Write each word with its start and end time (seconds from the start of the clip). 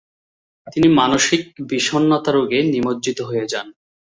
তিনি 0.67 0.87
মানসিক 0.99 1.41
বিষন্নতা 1.71 2.29
রোগে 2.31 2.59
নিমজ্জিত 2.73 3.19
হয়ে 3.29 3.45
যান। 3.51 3.67